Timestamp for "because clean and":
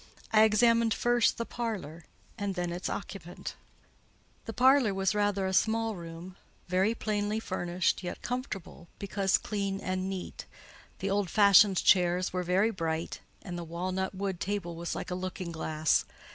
8.97-10.09